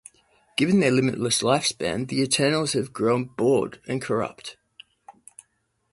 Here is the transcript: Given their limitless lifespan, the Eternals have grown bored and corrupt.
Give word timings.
Given 0.57 0.79
their 0.79 0.89
limitless 0.89 1.43
lifespan, 1.43 2.07
the 2.07 2.23
Eternals 2.23 2.73
have 2.73 2.91
grown 2.91 3.25
bored 3.25 3.79
and 3.87 4.01
corrupt. 4.01 4.57